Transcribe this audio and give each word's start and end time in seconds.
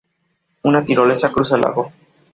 Una 0.63 0.83
tirolesa 0.83 1.31
cruza 1.31 1.57
el 1.57 1.61
lago. 1.61 1.91